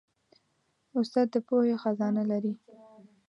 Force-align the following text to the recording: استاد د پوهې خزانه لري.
استاد 0.99 1.27
د 1.33 1.35
پوهې 1.47 1.75
خزانه 1.83 2.23
لري. 2.31 2.53